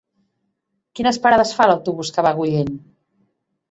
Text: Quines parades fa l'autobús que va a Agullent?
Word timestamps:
Quines 1.01 1.21
parades 1.27 1.53
fa 1.59 1.69
l'autobús 1.71 2.13
que 2.19 2.29
va 2.29 2.35
a 2.35 2.39
Agullent? 2.39 2.77